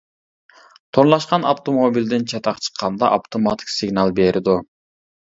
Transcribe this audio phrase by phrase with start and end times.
[0.97, 4.57] تورلاشقان ئاپتوموبىلدىن چاتاق چىققاندا، ئاپتوماتىك سىگنال بېرىدۇ.